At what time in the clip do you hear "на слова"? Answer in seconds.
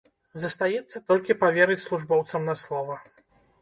2.53-3.03